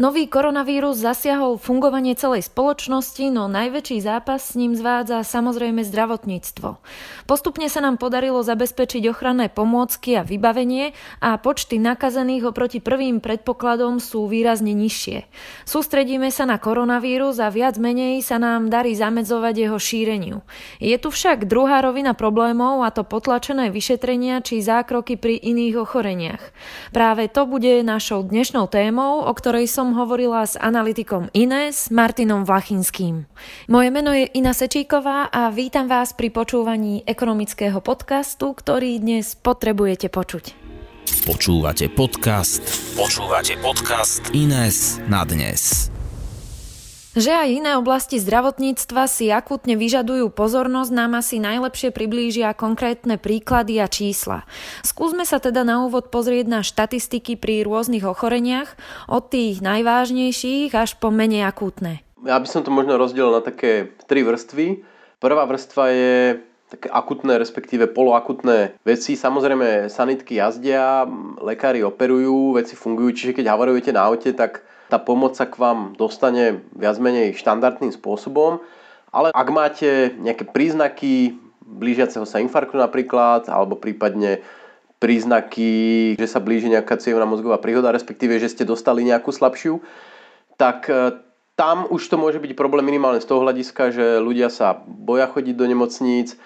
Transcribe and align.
Nový 0.00 0.24
koronavírus 0.24 1.04
zasiahol 1.04 1.60
fungovanie 1.60 2.16
celej 2.16 2.48
spoločnosti, 2.48 3.28
no 3.28 3.44
najväčší 3.44 4.00
zápas 4.00 4.40
s 4.40 4.56
ním 4.56 4.72
zvádza 4.72 5.20
samozrejme 5.20 5.84
zdravotníctvo. 5.84 6.80
Postupne 7.28 7.68
sa 7.68 7.84
nám 7.84 8.00
podarilo 8.00 8.40
zabezpečiť 8.40 9.04
ochranné 9.12 9.52
pomôcky 9.52 10.16
a 10.16 10.24
vybavenie 10.24 10.96
a 11.20 11.36
počty 11.36 11.76
nakazených 11.76 12.56
oproti 12.56 12.80
prvým 12.80 13.20
predpokladom 13.20 14.00
sú 14.00 14.24
výrazne 14.32 14.72
nižšie. 14.72 15.28
Sústredíme 15.68 16.32
sa 16.32 16.48
na 16.48 16.56
koronavírus 16.56 17.36
a 17.36 17.52
viac 17.52 17.76
menej 17.76 18.24
sa 18.24 18.40
nám 18.40 18.72
darí 18.72 18.96
zamedzovať 18.96 19.54
jeho 19.68 19.76
šíreniu. 19.76 20.40
Je 20.80 20.96
tu 20.96 21.12
však 21.12 21.44
druhá 21.44 21.84
rovina 21.84 22.16
problémov 22.16 22.80
a 22.80 22.88
to 22.88 23.04
potlačené 23.04 23.68
vyšetrenia 23.68 24.40
či 24.40 24.64
zákroky 24.64 25.20
pri 25.20 25.36
iných 25.36 25.84
ochoreniach. 25.84 26.42
Práve 26.96 27.28
to 27.28 27.44
bude 27.44 27.84
našou 27.84 28.24
dnešnou 28.24 28.72
témou, 28.72 29.20
o 29.28 29.32
ktorej 29.36 29.68
som 29.68 29.81
som 29.82 29.98
hovorila 29.98 30.46
s 30.46 30.54
analytikom 30.54 31.26
Ines 31.34 31.90
Martinom 31.90 32.46
Vlachinským. 32.46 33.26
Moje 33.66 33.88
meno 33.90 34.14
je 34.14 34.30
Ina 34.30 34.54
Sečíková 34.54 35.26
a 35.26 35.50
vítam 35.50 35.90
vás 35.90 36.14
pri 36.14 36.30
počúvaní 36.30 37.02
ekonomického 37.02 37.82
podcastu, 37.82 38.54
ktorý 38.54 39.02
dnes 39.02 39.34
potrebujete 39.34 40.06
počuť. 40.06 40.54
Počúvate 41.26 41.90
podcast. 41.90 42.62
Počúvate 42.94 43.58
podcast 43.58 44.22
Ines 44.30 45.02
na 45.10 45.26
dnes. 45.26 45.91
Že 47.12 47.28
aj 47.28 47.48
iné 47.60 47.72
oblasti 47.76 48.16
zdravotníctva 48.16 49.04
si 49.04 49.28
akútne 49.28 49.76
vyžadujú 49.76 50.32
pozornosť, 50.32 50.90
nám 50.96 51.20
asi 51.20 51.44
najlepšie 51.44 51.92
priblížia 51.92 52.56
konkrétne 52.56 53.20
príklady 53.20 53.84
a 53.84 53.86
čísla. 53.86 54.48
Skúsme 54.80 55.28
sa 55.28 55.36
teda 55.36 55.60
na 55.60 55.84
úvod 55.84 56.08
pozrieť 56.08 56.48
na 56.48 56.64
štatistiky 56.64 57.36
pri 57.36 57.68
rôznych 57.68 58.08
ochoreniach, 58.08 58.80
od 59.12 59.28
tých 59.28 59.60
najvážnejších 59.60 60.72
až 60.72 60.96
po 60.96 61.12
menej 61.12 61.44
akútne. 61.44 62.00
Ja 62.24 62.40
by 62.40 62.48
som 62.48 62.64
to 62.64 62.72
možno 62.72 62.96
rozdelil 62.96 63.36
na 63.36 63.44
také 63.44 63.92
tri 64.08 64.24
vrstvy. 64.24 64.80
Prvá 65.20 65.44
vrstva 65.44 65.92
je 65.92 66.40
také 66.72 66.88
akutné, 66.88 67.36
respektíve 67.36 67.92
poloakutné 67.92 68.80
veci. 68.88 69.20
Samozrejme, 69.20 69.92
sanitky 69.92 70.40
jazdia, 70.40 71.04
lekári 71.44 71.84
operujú, 71.84 72.56
veci 72.56 72.72
fungujú, 72.72 73.12
čiže 73.12 73.36
keď 73.36 73.52
havarujete 73.52 73.92
na 73.92 74.08
aute, 74.08 74.32
tak 74.32 74.64
tá 74.92 75.00
pomoc 75.00 75.32
sa 75.32 75.48
k 75.48 75.56
vám 75.56 75.96
dostane 75.96 76.60
viac 76.76 77.00
menej 77.00 77.32
štandardným 77.40 77.96
spôsobom, 77.96 78.60
ale 79.08 79.32
ak 79.32 79.48
máte 79.48 80.12
nejaké 80.20 80.44
príznaky 80.52 81.40
blížiaceho 81.64 82.28
sa 82.28 82.44
infarktu 82.44 82.76
napríklad, 82.76 83.48
alebo 83.48 83.80
prípadne 83.80 84.44
príznaky, 85.00 86.14
že 86.20 86.28
sa 86.28 86.44
blíži 86.44 86.68
nejaká 86.68 87.00
cievna 87.00 87.24
mozgová 87.24 87.56
príhoda, 87.56 87.90
respektíve, 87.90 88.36
že 88.36 88.52
ste 88.52 88.68
dostali 88.68 89.02
nejakú 89.02 89.32
slabšiu, 89.32 89.80
tak 90.60 90.86
e, 90.86 91.18
tam 91.58 91.90
už 91.90 92.06
to 92.06 92.20
môže 92.20 92.38
byť 92.38 92.52
problém 92.54 92.86
minimálne 92.86 93.18
z 93.18 93.26
toho 93.26 93.42
hľadiska, 93.42 93.90
že 93.90 94.06
ľudia 94.22 94.46
sa 94.52 94.78
boja 94.86 95.26
chodiť 95.26 95.58
do 95.58 95.66
nemocníc, 95.66 96.38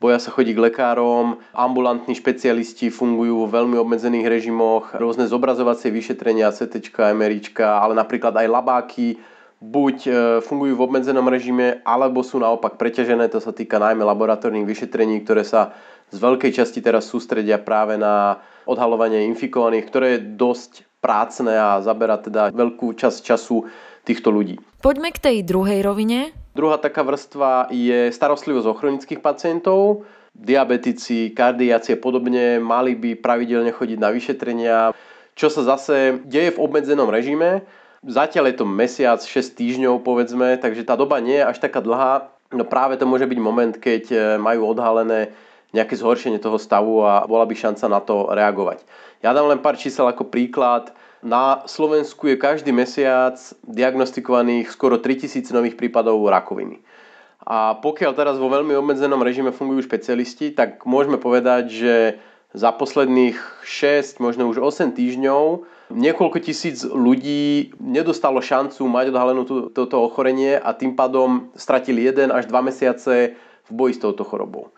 boja 0.00 0.16
sa 0.16 0.32
chodiť 0.32 0.56
k 0.56 0.64
lekárom, 0.72 1.44
ambulantní 1.52 2.16
špecialisti 2.16 2.88
fungujú 2.88 3.44
vo 3.44 3.48
veľmi 3.52 3.76
obmedzených 3.76 4.26
režimoch, 4.26 4.96
rôzne 4.96 5.28
zobrazovacie 5.28 5.92
vyšetrenia, 5.92 6.56
CT, 6.56 6.88
MR, 6.90 7.32
ale 7.60 7.92
napríklad 7.92 8.32
aj 8.32 8.48
labáky, 8.48 9.20
buď 9.60 9.96
e, 10.08 10.10
fungujú 10.40 10.72
v 10.80 10.84
obmedzenom 10.88 11.28
režime, 11.28 11.84
alebo 11.84 12.24
sú 12.24 12.40
naopak 12.40 12.80
preťažené, 12.80 13.28
to 13.28 13.44
sa 13.44 13.52
týka 13.52 13.76
najmä 13.76 14.00
laboratórnych 14.00 14.64
vyšetrení, 14.64 15.20
ktoré 15.20 15.44
sa 15.44 15.76
z 16.08 16.16
veľkej 16.16 16.50
časti 16.56 16.80
teraz 16.80 17.06
sústredia 17.06 17.60
práve 17.60 18.00
na 18.00 18.40
odhalovanie 18.64 19.28
infikovaných, 19.28 19.84
ktoré 19.86 20.06
je 20.16 20.26
dosť 20.34 20.88
prácne 21.04 21.52
a 21.52 21.84
zabera 21.84 22.16
teda 22.16 22.48
veľkú 22.56 22.96
časť 22.96 23.18
času 23.20 23.68
týchto 24.08 24.32
ľudí. 24.32 24.56
Poďme 24.80 25.12
k 25.12 25.20
tej 25.20 25.36
druhej 25.44 25.84
rovine. 25.84 26.39
Druhá 26.50 26.82
taká 26.82 27.06
vrstva 27.06 27.70
je 27.70 28.10
starostlivosť 28.10 28.66
o 28.66 28.74
chronických 28.74 29.22
pacientov. 29.22 30.02
Diabetici, 30.34 31.30
kardiaci 31.30 31.94
a 31.94 31.98
podobne 31.98 32.58
mali 32.62 32.94
by 32.94 33.18
pravidelne 33.18 33.70
chodiť 33.74 33.98
na 33.98 34.10
vyšetrenia, 34.14 34.76
čo 35.34 35.46
sa 35.50 35.62
zase 35.66 36.22
deje 36.26 36.54
v 36.54 36.62
obmedzenom 36.62 37.10
režime. 37.10 37.66
Zatiaľ 38.00 38.50
je 38.50 38.56
to 38.62 38.66
mesiac, 38.66 39.20
6 39.20 39.58
týždňov 39.60 40.00
povedzme, 40.00 40.56
takže 40.56 40.88
tá 40.88 40.96
doba 40.96 41.20
nie 41.20 41.36
je 41.36 41.44
až 41.44 41.58
taká 41.60 41.84
dlhá. 41.84 42.32
No 42.50 42.66
práve 42.66 42.98
to 42.98 43.06
môže 43.06 43.28
byť 43.28 43.38
moment, 43.38 43.74
keď 43.76 44.04
e, 44.10 44.16
majú 44.40 44.72
odhalené 44.74 45.30
nejaké 45.70 45.94
zhoršenie 45.94 46.42
toho 46.42 46.58
stavu 46.58 47.06
a 47.06 47.22
bola 47.30 47.46
by 47.46 47.54
šanca 47.54 47.86
na 47.86 48.00
to 48.02 48.26
reagovať. 48.32 48.82
Ja 49.22 49.30
dám 49.30 49.52
len 49.52 49.62
pár 49.62 49.78
čísel 49.78 50.08
ako 50.08 50.26
príklad. 50.26 50.90
Na 51.20 51.68
Slovensku 51.68 52.32
je 52.32 52.40
každý 52.40 52.72
mesiac 52.72 53.36
diagnostikovaných 53.68 54.72
skoro 54.72 54.96
3000 54.96 55.44
nových 55.52 55.76
prípadov 55.76 56.24
rakoviny. 56.24 56.80
A 57.44 57.76
pokiaľ 57.76 58.12
teraz 58.16 58.36
vo 58.40 58.48
veľmi 58.48 58.72
obmedzenom 58.76 59.20
režime 59.20 59.52
fungujú 59.52 59.84
špecialisti, 59.84 60.56
tak 60.56 60.88
môžeme 60.88 61.20
povedať, 61.20 61.64
že 61.68 61.94
za 62.56 62.72
posledných 62.72 63.36
6, 63.62 64.18
možno 64.18 64.48
už 64.48 64.64
8 64.64 64.96
týždňov 64.96 65.64
niekoľko 65.90 66.38
tisíc 66.40 66.86
ľudí 66.86 67.74
nedostalo 67.82 68.38
šancu 68.38 68.86
mať 68.86 69.10
odhalenú 69.10 69.42
toto 69.70 69.96
ochorenie 70.02 70.58
a 70.58 70.70
tým 70.74 70.94
pádom 70.94 71.50
stratili 71.58 72.06
1 72.06 72.30
až 72.30 72.46
2 72.46 72.68
mesiace 72.70 73.34
v 73.66 73.70
boji 73.70 73.98
s 73.98 74.02
touto 74.02 74.22
chorobou. 74.22 74.70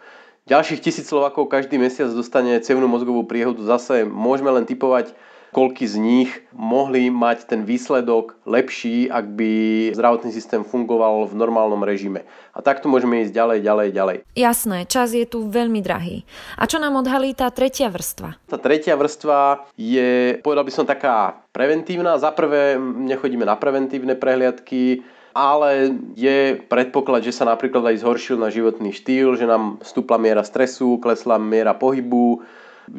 Ďalších 0.49 0.83
tisíc 0.83 1.07
Slovakov 1.07 1.47
každý 1.47 1.79
mesiac 1.79 2.11
dostane 2.11 2.59
cevnú 2.61 2.91
mozgovú 2.91 3.23
priehodu. 3.23 3.63
Zase 3.63 4.03
môžeme 4.03 4.51
len 4.51 4.67
typovať, 4.67 5.15
koľky 5.53 5.85
z 5.85 6.01
nich 6.01 6.31
mohli 6.57 7.13
mať 7.13 7.45
ten 7.45 7.69
výsledok 7.69 8.41
lepší, 8.49 9.13
ak 9.13 9.37
by 9.37 9.53
zdravotný 9.93 10.33
systém 10.33 10.65
fungoval 10.65 11.29
v 11.29 11.37
normálnom 11.37 11.85
režime. 11.85 12.25
A 12.57 12.65
takto 12.65 12.89
môžeme 12.89 13.21
ísť 13.21 13.37
ďalej, 13.37 13.59
ďalej, 13.61 13.89
ďalej. 13.93 14.17
Jasné, 14.33 14.89
čas 14.89 15.13
je 15.13 15.29
tu 15.29 15.47
veľmi 15.47 15.85
drahý. 15.85 16.25
A 16.57 16.65
čo 16.65 16.81
nám 16.81 16.97
odhalí 16.97 17.37
tá 17.37 17.53
tretia 17.53 17.93
vrstva? 17.93 18.41
Tá 18.49 18.59
tretia 18.59 18.97
vrstva 18.97 19.69
je, 19.77 20.41
povedal 20.41 20.65
by 20.65 20.73
som, 20.73 20.89
taká 20.89 21.45
preventívna. 21.53 22.17
Za 22.17 22.33
prvé, 22.33 22.81
nechodíme 22.81 23.45
na 23.45 23.55
preventívne 23.55 24.17
prehliadky, 24.17 25.05
ale 25.33 25.97
je 26.17 26.61
predpoklad, 26.69 27.25
že 27.25 27.33
sa 27.33 27.49
napríklad 27.49 27.93
aj 27.93 28.05
zhoršil 28.05 28.37
na 28.37 28.53
životný 28.53 28.93
štýl, 28.93 29.37
že 29.37 29.49
nám 29.49 29.81
stúpla 29.81 30.21
miera 30.21 30.45
stresu, 30.45 31.01
klesla 31.01 31.41
miera 31.41 31.73
pohybu, 31.73 32.45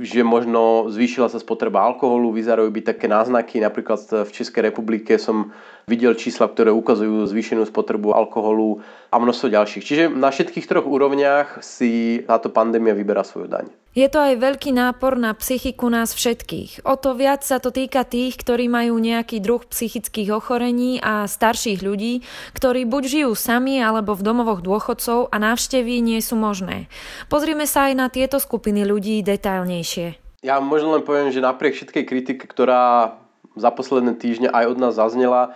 že 0.02 0.26
možno 0.26 0.90
zvýšila 0.90 1.30
sa 1.30 1.38
spotreba 1.38 1.86
alkoholu, 1.86 2.34
vyzerajú 2.34 2.66
byť 2.74 2.86
také 2.98 3.06
náznaky. 3.06 3.62
Napríklad 3.62 4.26
v 4.26 4.32
Českej 4.34 4.74
republike 4.74 5.22
som 5.22 5.54
videl 5.86 6.18
čísla, 6.18 6.50
ktoré 6.50 6.74
ukazujú 6.74 7.30
zvýšenú 7.30 7.68
spotrebu 7.70 8.16
alkoholu 8.18 8.82
a 9.14 9.22
množstvo 9.22 9.54
ďalších. 9.54 9.84
Čiže 9.86 10.04
na 10.10 10.34
všetkých 10.34 10.66
troch 10.66 10.90
úrovniach 10.90 11.62
si 11.62 12.24
táto 12.26 12.50
pandémia 12.50 12.98
vyberá 12.98 13.22
svoju 13.22 13.46
daň. 13.46 13.70
Je 13.94 14.10
to 14.10 14.18
aj 14.18 14.42
veľký 14.42 14.74
nápor 14.74 15.22
na 15.22 15.38
psychiku 15.38 15.86
nás 15.86 16.18
všetkých. 16.18 16.82
O 16.82 16.98
to 16.98 17.14
viac 17.14 17.46
sa 17.46 17.62
to 17.62 17.70
týka 17.70 18.02
tých, 18.02 18.42
ktorí 18.42 18.66
majú 18.66 18.98
nejaký 18.98 19.38
druh 19.38 19.62
psychických 19.62 20.34
ochorení 20.34 20.98
a 20.98 21.30
starších 21.30 21.86
ľudí, 21.86 22.26
ktorí 22.58 22.90
buď 22.90 23.04
žijú 23.06 23.32
sami 23.38 23.78
alebo 23.86 24.18
v 24.18 24.26
domovoch 24.26 24.66
dôchodcov 24.66 25.30
a 25.30 25.38
návštevy 25.38 26.02
nie 26.02 26.18
sú 26.26 26.34
možné. 26.34 26.90
Pozrime 27.30 27.70
sa 27.70 27.86
aj 27.86 27.94
na 27.94 28.10
tieto 28.10 28.42
skupiny 28.42 28.82
ľudí 28.82 29.22
detailnejšie. 29.22 30.42
Ja 30.42 30.58
možno 30.58 30.98
len 30.98 31.06
poviem, 31.06 31.30
že 31.30 31.46
napriek 31.46 31.78
všetkej 31.78 32.04
kritike, 32.10 32.50
ktorá 32.50 33.22
za 33.54 33.70
posledné 33.70 34.18
týždne 34.18 34.50
aj 34.50 34.74
od 34.74 34.78
nás 34.82 34.98
zaznela, 34.98 35.54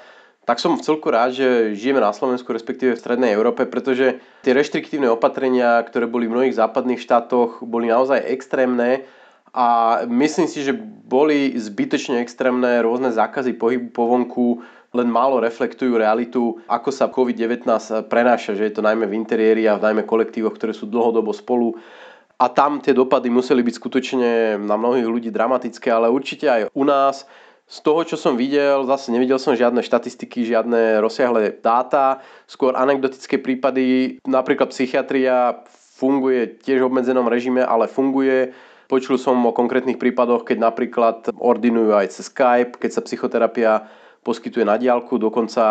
tak 0.47 0.63
som 0.63 0.79
v 0.79 0.85
celku 0.87 1.11
rád, 1.11 1.35
že 1.35 1.75
žijeme 1.75 1.99
na 1.99 2.15
Slovensku, 2.15 2.55
respektíve 2.55 2.95
v 2.95 3.03
Strednej 3.03 3.35
Európe, 3.35 3.67
pretože 3.67 4.23
tie 4.47 4.55
reštriktívne 4.55 5.11
opatrenia, 5.11 5.83
ktoré 5.83 6.07
boli 6.07 6.31
v 6.31 6.39
mnohých 6.39 6.55
západných 6.55 7.03
štátoch, 7.03 7.59
boli 7.67 7.91
naozaj 7.91 8.23
extrémne 8.31 9.03
a 9.51 9.99
myslím 10.07 10.47
si, 10.47 10.63
že 10.63 10.71
boli 11.03 11.51
zbytočne 11.51 12.23
extrémne 12.23 12.79
rôzne 12.79 13.11
zákazy 13.11 13.59
pohybu 13.59 13.87
po 13.91 14.07
vonku, 14.07 14.47
len 14.95 15.11
málo 15.11 15.43
reflektujú 15.43 15.99
realitu, 15.99 16.63
ako 16.71 16.95
sa 16.95 17.11
COVID-19 17.11 17.67
prenáša, 18.07 18.55
že 18.55 18.71
je 18.71 18.73
to 18.79 18.85
najmä 18.87 19.03
v 19.03 19.19
interiéri 19.19 19.67
a 19.67 19.75
v 19.75 19.83
najmä 19.83 20.07
kolektívoch, 20.07 20.55
ktoré 20.55 20.71
sú 20.71 20.87
dlhodobo 20.87 21.35
spolu. 21.35 21.75
A 22.39 22.47
tam 22.47 22.79
tie 22.79 22.95
dopady 22.95 23.27
museli 23.27 23.67
byť 23.67 23.75
skutočne 23.75 24.31
na 24.63 24.79
mnohých 24.79 25.09
ľudí 25.09 25.27
dramatické, 25.27 25.91
ale 25.91 26.07
určite 26.07 26.47
aj 26.47 26.61
u 26.71 26.83
nás 26.87 27.27
z 27.67 27.77
toho, 27.83 28.01
čo 28.07 28.15
som 28.15 28.39
videl, 28.39 28.87
zase 28.87 29.11
nevidel 29.11 29.35
som 29.43 29.51
žiadne 29.51 29.83
štatistiky, 29.83 30.47
žiadne 30.47 31.03
rozsiahle 31.03 31.59
dáta, 31.59 32.23
skôr 32.47 32.71
anekdotické 32.71 33.43
prípady, 33.43 34.17
napríklad 34.23 34.71
psychiatria 34.71 35.67
funguje 35.99 36.63
tiež 36.63 36.79
v 36.79 36.87
obmedzenom 36.87 37.27
režime, 37.27 37.59
ale 37.59 37.91
funguje. 37.91 38.55
Počul 38.87 39.19
som 39.19 39.35
o 39.43 39.51
konkrétnych 39.51 39.99
prípadoch, 39.99 40.47
keď 40.47 40.57
napríklad 40.63 41.17
ordinujú 41.35 41.91
aj 41.91 42.07
cez 42.15 42.31
Skype, 42.31 42.79
keď 42.79 42.91
sa 42.95 43.01
psychoterapia 43.03 43.71
poskytuje 44.23 44.63
na 44.63 44.79
diálku, 44.79 45.19
dokonca 45.19 45.63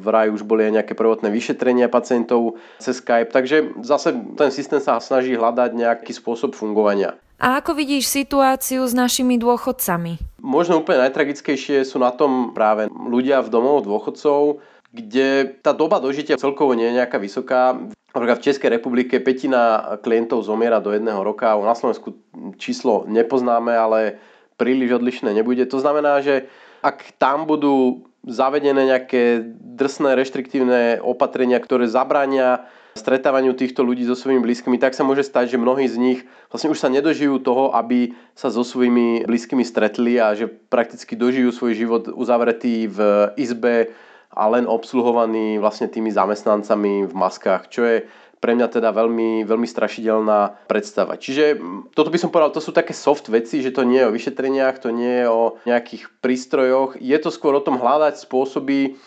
vraj 0.00 0.32
už 0.32 0.44
boli 0.48 0.68
aj 0.68 0.80
nejaké 0.80 0.92
prvotné 0.96 1.28
vyšetrenia 1.28 1.92
pacientov 1.92 2.56
cez 2.80 3.04
Skype, 3.04 3.32
takže 3.32 3.76
zase 3.84 4.16
ten 4.36 4.48
systém 4.48 4.80
sa 4.80 4.96
snaží 4.96 5.36
hľadať 5.36 5.76
nejaký 5.76 6.12
spôsob 6.16 6.56
fungovania. 6.56 7.16
A 7.38 7.58
ako 7.58 7.74
vidíš 7.74 8.06
situáciu 8.06 8.86
s 8.86 8.94
našimi 8.94 9.36
dôchodcami? 9.36 10.38
Možno 10.38 10.80
úplne 10.80 11.08
najtragickejšie 11.08 11.82
sú 11.82 11.98
na 11.98 12.14
tom 12.14 12.54
práve 12.54 12.86
ľudia 12.92 13.42
v 13.42 13.50
domov 13.50 13.82
dôchodcov, 13.82 14.62
kde 14.94 15.58
tá 15.58 15.74
doba 15.74 15.98
dožitia 15.98 16.38
celkovo 16.38 16.78
nie 16.78 16.86
je 16.86 16.98
nejaká 17.02 17.18
vysoká. 17.18 17.74
Napríklad 18.14 18.38
v 18.38 18.46
Českej 18.46 18.70
republike 18.78 19.18
petina 19.18 19.98
klientov 20.06 20.46
zomiera 20.46 20.78
do 20.78 20.94
jedného 20.94 21.18
roka, 21.18 21.58
na 21.58 21.74
Slovensku 21.74 22.14
číslo 22.62 23.02
nepoznáme, 23.10 23.74
ale 23.74 24.22
príliš 24.54 25.02
odlišné 25.02 25.34
nebude. 25.34 25.66
To 25.66 25.82
znamená, 25.82 26.22
že 26.22 26.46
ak 26.86 27.18
tam 27.18 27.50
budú 27.50 28.06
zavedené 28.22 28.86
nejaké 28.86 29.42
drsné 29.58 30.14
reštriktívne 30.14 31.02
opatrenia, 31.02 31.58
ktoré 31.58 31.90
zabrania 31.90 32.70
stretávaniu 32.94 33.58
týchto 33.58 33.82
ľudí 33.82 34.06
so 34.06 34.14
svojimi 34.14 34.40
blízkymi, 34.40 34.78
tak 34.78 34.94
sa 34.94 35.02
môže 35.02 35.26
stať, 35.26 35.54
že 35.54 35.58
mnohí 35.58 35.90
z 35.90 35.98
nich 35.98 36.20
vlastne 36.48 36.70
už 36.70 36.78
sa 36.78 36.88
nedožijú 36.88 37.42
toho, 37.42 37.74
aby 37.74 38.14
sa 38.38 38.48
so 38.48 38.62
svojimi 38.62 39.26
blízkymi 39.26 39.66
stretli 39.66 40.22
a 40.22 40.32
že 40.38 40.46
prakticky 40.46 41.18
dožijú 41.18 41.50
svoj 41.50 41.74
život 41.74 42.02
uzavretý 42.10 42.86
v 42.86 42.98
izbe 43.34 43.90
a 44.34 44.50
len 44.50 44.66
obsluhovaní 44.66 45.58
vlastne 45.58 45.86
tými 45.86 46.10
zamestnancami 46.10 47.06
v 47.06 47.14
maskách, 47.14 47.70
čo 47.70 47.82
je 47.86 47.96
pre 48.44 48.52
mňa 48.52 48.68
teda 48.76 48.92
veľmi, 48.92 49.48
veľmi 49.48 49.64
strašidelná 49.64 50.68
predstava. 50.68 51.16
Čiže 51.16 51.56
toto 51.96 52.12
by 52.12 52.18
som 52.20 52.28
povedal, 52.28 52.52
to 52.52 52.60
sú 52.60 52.76
také 52.76 52.92
soft 52.92 53.32
veci, 53.32 53.64
že 53.64 53.72
to 53.72 53.88
nie 53.88 54.04
je 54.04 54.08
o 54.10 54.12
vyšetreniach, 54.12 54.84
to 54.84 54.92
nie 54.92 55.24
je 55.24 55.26
o 55.32 55.56
nejakých 55.64 56.12
prístrojoch. 56.20 57.00
Je 57.00 57.16
to 57.16 57.32
skôr 57.32 57.56
o 57.56 57.64
tom 57.64 57.80
hľadať 57.80 58.20
spôsoby, 58.20 59.00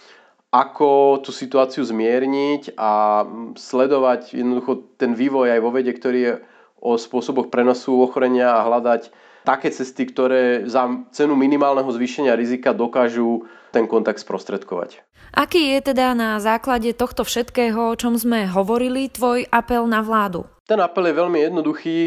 ako 0.57 1.21
tú 1.21 1.29
situáciu 1.29 1.85
zmierniť 1.85 2.73
a 2.73 3.21
sledovať 3.53 4.33
jednoducho 4.33 4.97
ten 4.97 5.13
vývoj 5.13 5.53
aj 5.53 5.61
vo 5.61 5.69
vede, 5.69 5.93
ktorý 5.93 6.19
je 6.19 6.33
o 6.81 6.97
spôsoboch 6.97 7.53
prenosu 7.53 7.93
ochorenia 8.01 8.57
a 8.57 8.65
hľadať 8.65 9.13
také 9.45 9.69
cesty, 9.69 10.09
ktoré 10.09 10.65
za 10.65 10.89
cenu 11.13 11.37
minimálneho 11.37 11.87
zvýšenia 11.87 12.33
rizika 12.33 12.73
dokážu 12.73 13.45
ten 13.69 13.85
kontakt 13.85 14.17
sprostredkovať. 14.17 15.05
Aký 15.37 15.77
je 15.77 15.93
teda 15.93 16.17
na 16.17 16.41
základe 16.41 16.89
tohto 16.97 17.21
všetkého, 17.21 17.93
o 17.93 17.99
čom 17.99 18.17
sme 18.17 18.49
hovorili, 18.49 19.13
tvoj 19.13 19.45
apel 19.53 19.85
na 19.85 20.01
vládu? 20.01 20.49
Ten 20.65 20.81
apel 20.81 21.13
je 21.13 21.19
veľmi 21.21 21.39
jednoduchý. 21.45 21.97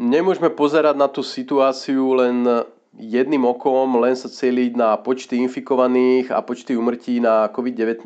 Nemôžeme 0.00 0.50
pozerať 0.50 0.96
na 0.96 1.06
tú 1.06 1.20
situáciu 1.20 2.16
len 2.16 2.42
jedným 2.98 3.46
okom 3.46 4.02
len 4.02 4.18
sa 4.18 4.26
celiť 4.26 4.72
na 4.74 4.98
počty 4.98 5.38
infikovaných 5.38 6.34
a 6.34 6.42
počty 6.42 6.74
umrtí 6.74 7.22
na 7.22 7.46
COVID-19, 7.54 8.02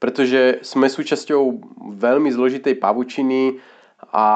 pretože 0.00 0.64
sme 0.64 0.88
súčasťou 0.88 1.42
veľmi 2.00 2.32
zložitej 2.32 2.80
pavučiny 2.80 3.60
a 4.10 4.26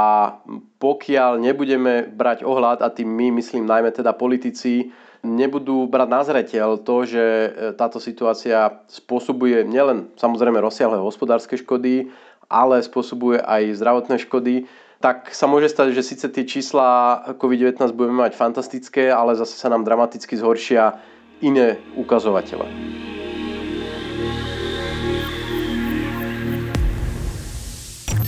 pokiaľ 0.76 1.40
nebudeme 1.40 2.05
brať 2.12 2.44
ohľad, 2.44 2.84
a 2.84 2.93
tým 2.93 3.08
my 3.08 3.40
myslím 3.40 3.64
najmä 3.64 3.88
teda 3.96 4.12
politici, 4.12 4.93
nebudú 5.25 5.88
brať 5.88 6.08
na 6.12 6.20
zreteľ 6.20 6.84
to, 6.84 6.96
že 7.08 7.25
e, 7.25 7.49
táto 7.72 7.96
situácia 7.96 8.84
spôsobuje 8.93 9.64
nielen 9.64 10.12
samozrejme 10.20 10.61
rozsiahle 10.61 11.00
hospodárske 11.00 11.56
škody, 11.56 12.12
ale 12.52 12.84
spôsobuje 12.84 13.40
aj 13.40 13.81
zdravotné 13.81 14.20
škody, 14.20 14.69
tak 15.05 15.37
sa 15.37 15.45
môže 15.45 15.69
stať, 15.69 15.93
že 15.93 16.01
síce 16.01 16.33
tie 16.33 16.49
čísla 16.49 17.21
COVID-19 17.37 17.93
budeme 17.93 18.25
mať 18.25 18.41
fantastické, 18.41 19.12
ale 19.12 19.37
zase 19.37 19.53
sa 19.61 19.69
nám 19.69 19.85
dramaticky 19.85 20.33
zhoršia 20.33 20.97
iné 21.45 21.77
ukazovatele. 21.93 22.65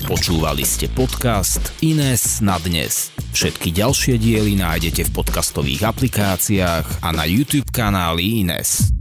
Počúvali 0.05 0.69
ste 0.69 0.93
podcast 0.93 1.73
Ines 1.81 2.45
na 2.45 2.61
dnes. 2.61 3.09
Všetky 3.33 3.73
ďalšie 3.73 4.21
diely 4.21 4.61
nájdete 4.61 5.09
v 5.09 5.15
podcastových 5.17 5.83
aplikáciách 5.89 7.01
a 7.01 7.09
na 7.11 7.25
YouTube 7.25 7.73
kanáli 7.73 8.45
Ines. 8.45 8.96